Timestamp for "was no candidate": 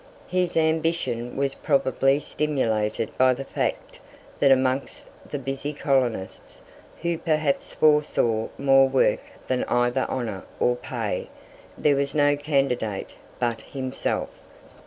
11.95-13.13